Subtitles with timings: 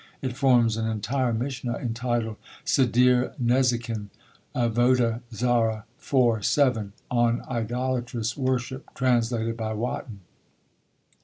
[0.23, 4.07] It forms an entire Mishna, entitled Sedir Nezikin,
[4.55, 6.43] Avoda Zara, iv.
[6.43, 6.93] 7.
[7.11, 10.21] on idolatrous worship, translated by Wotton.